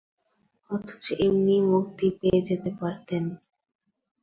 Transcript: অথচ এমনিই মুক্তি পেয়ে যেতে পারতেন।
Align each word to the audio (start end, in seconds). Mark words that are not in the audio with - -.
অথচ 0.69 1.03
এমনিই 1.19 1.61
মুক্তি 1.71 2.07
পেয়ে 2.19 2.39
যেতে 2.47 2.69
পারতেন। 2.79 3.23